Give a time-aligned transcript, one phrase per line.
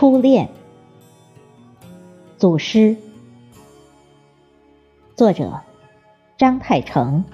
[0.00, 0.48] 初恋，
[2.36, 2.96] 组诗，
[5.16, 5.60] 作者
[6.36, 7.24] 张太成，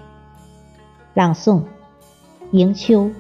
[1.13, 1.65] 朗诵。
[2.53, 3.11] 迎秋。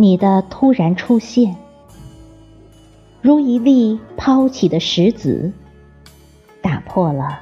[0.00, 1.54] 你的突然出现，
[3.20, 5.52] 如一粒抛起的石子，
[6.62, 7.40] 打破了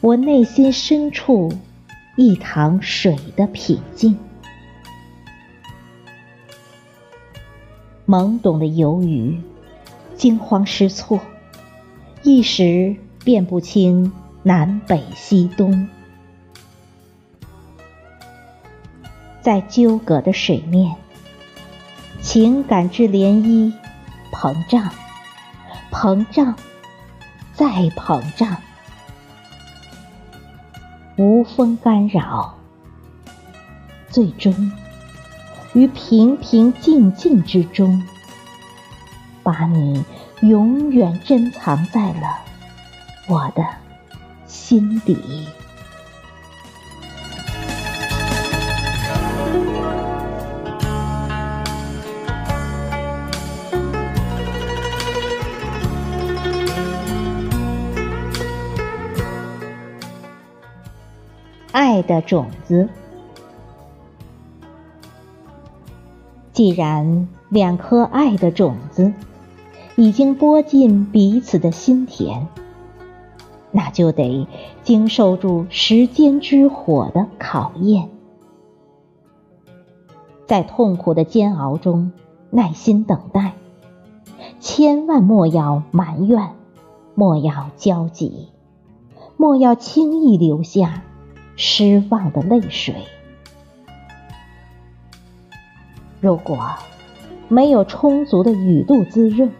[0.00, 1.52] 我内心深处
[2.16, 4.18] 一塘水的平静。
[8.08, 9.40] 懵懂的游鱼，
[10.16, 11.20] 惊慌失措，
[12.24, 14.10] 一时辨不清
[14.42, 15.88] 南北西东，
[19.40, 20.92] 在纠葛的水面。
[22.22, 23.72] 情感之涟漪，
[24.30, 24.92] 膨胀，
[25.90, 26.54] 膨胀，
[27.54, 28.56] 再膨胀，
[31.16, 32.54] 无风干扰，
[34.08, 34.70] 最终
[35.72, 38.06] 于平平静静之中，
[39.42, 40.04] 把你
[40.42, 42.38] 永远珍藏在了
[43.28, 43.64] 我的
[44.46, 45.48] 心底。
[61.72, 62.88] 爱的种子，
[66.52, 69.12] 既然两颗爱的种子
[69.96, 72.48] 已经播进彼此的心田，
[73.70, 74.48] 那就得
[74.82, 78.08] 经受住时间之火的考验，
[80.46, 82.10] 在痛苦的煎熬中
[82.50, 83.52] 耐心等待，
[84.58, 86.50] 千万莫要埋怨，
[87.14, 88.48] 莫要焦急，
[89.36, 91.04] 莫要轻易留下。
[91.62, 92.94] 失望的泪水。
[96.18, 96.74] 如果
[97.48, 99.52] 没有充足的雨露滋润，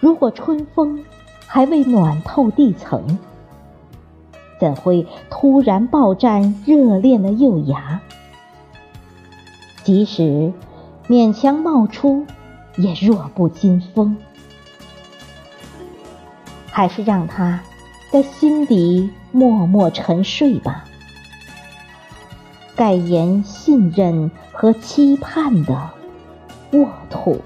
[0.00, 1.04] 如果春风
[1.46, 3.18] 还未暖透地层，
[4.58, 8.00] 怎会突然爆绽热恋的幼芽？
[9.84, 10.50] 即使
[11.06, 12.24] 勉强冒出，
[12.78, 14.16] 也弱不禁风。
[16.70, 17.60] 还是让它
[18.10, 20.86] 在心底默默沉睡吧。
[22.80, 25.90] 盖言信任和期盼的
[26.72, 27.38] 沃土，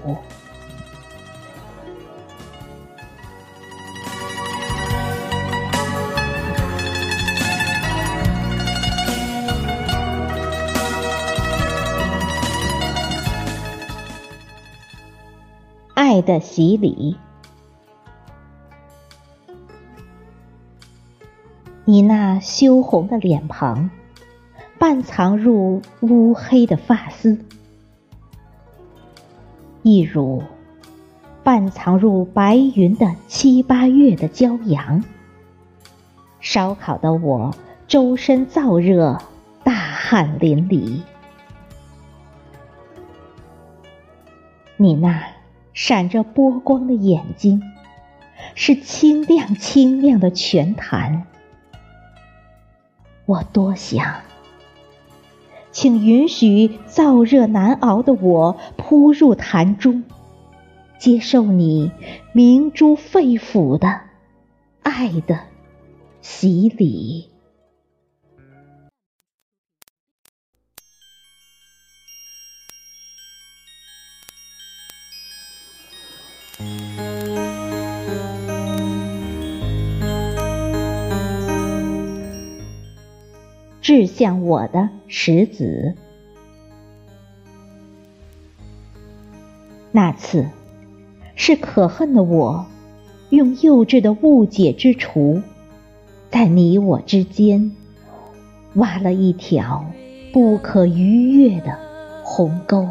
[15.93, 17.17] 爱的洗礼，
[21.83, 23.89] 你那羞红的脸庞。
[24.85, 27.39] 半藏入乌黑的发丝，
[29.81, 30.43] 一如
[31.43, 35.03] 半藏入白云的七八月的骄阳。
[36.39, 37.55] 烧烤的我
[37.87, 39.19] 周身燥热，
[39.63, 41.01] 大汗淋漓。
[44.77, 45.19] 你那
[45.73, 47.59] 闪着波光的眼睛，
[48.53, 51.25] 是清亮清亮的泉潭。
[53.25, 54.13] 我多想。
[55.75, 60.05] 请允许燥热难熬的我扑入潭中，
[60.97, 61.91] 接受你
[62.31, 63.99] 明珠肺腑的
[64.83, 65.37] 爱的
[66.21, 67.34] 洗礼。
[83.85, 85.93] 掷向我的石子，
[89.91, 90.47] 那次
[91.35, 92.65] 是可恨的我，
[93.29, 95.43] 用幼稚的误解之锄，
[96.31, 97.75] 在你我之间
[98.73, 99.85] 挖了一条
[100.33, 101.77] 不可逾越的
[102.23, 102.87] 鸿沟。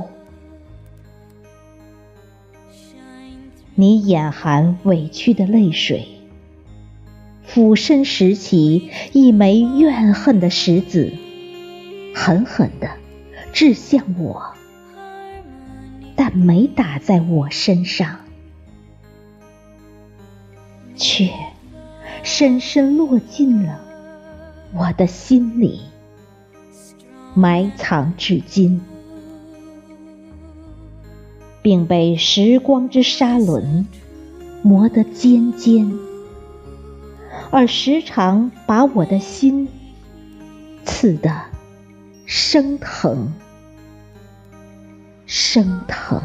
[3.75, 6.14] 你眼含委屈的泪水。
[7.45, 11.13] 俯身拾起一枚怨恨的石子，
[12.15, 12.89] 狠狠地
[13.53, 14.55] 掷向我，
[16.17, 18.21] 但没打在我身上，
[20.97, 21.31] 却
[22.23, 23.81] 深深落进了
[24.73, 25.81] 我的心里，
[27.35, 28.81] 埋藏至今。
[31.63, 33.87] 并被时光之砂轮
[34.61, 35.91] 磨得尖尖，
[37.55, 39.69] 而时常把我的心
[40.85, 41.31] 刺得
[42.27, 43.33] 生疼，
[45.25, 46.21] 生疼。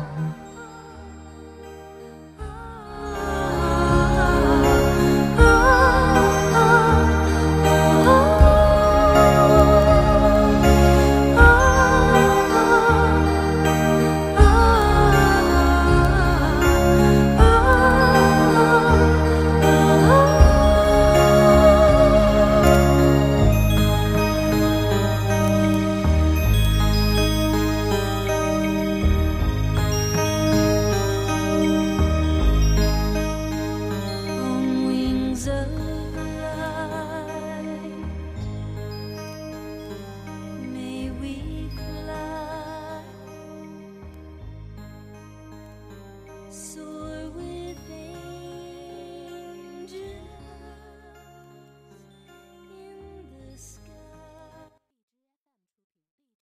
[46.52, 46.89] So